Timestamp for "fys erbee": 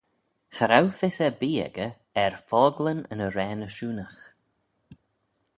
0.99-1.61